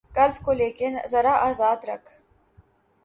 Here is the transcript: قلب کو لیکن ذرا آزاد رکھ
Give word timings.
قلب 0.15 0.43
کو 0.45 0.53
لیکن 0.53 0.97
ذرا 1.11 1.33
آزاد 1.39 1.85
رکھ 1.85 2.09